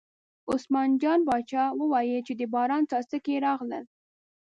عثمان 0.53 0.89
جان 1.01 1.19
باچا 1.27 1.63
وویل 1.79 2.21
چې 2.27 2.33
د 2.39 2.41
باران 2.53 2.83
څاڅکي 2.89 3.35
راغلل. 3.45 3.85